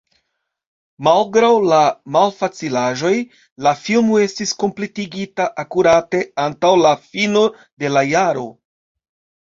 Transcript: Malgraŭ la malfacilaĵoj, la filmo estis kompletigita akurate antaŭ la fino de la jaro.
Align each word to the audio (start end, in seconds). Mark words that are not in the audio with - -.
Malgraŭ 1.07 1.51
la 1.71 1.81
malfacilaĵoj, 2.15 3.13
la 3.67 3.75
filmo 3.83 4.19
estis 4.25 4.57
kompletigita 4.67 5.49
akurate 5.67 6.27
antaŭ 6.49 6.77
la 6.89 6.99
fino 7.09 7.49
de 7.63 7.97
la 7.97 8.09
jaro. 8.17 8.53